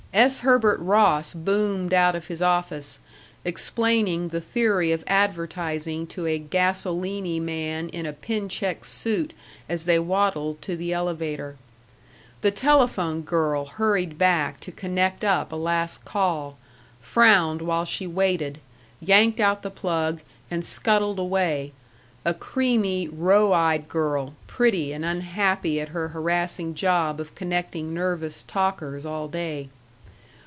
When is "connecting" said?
27.33-27.93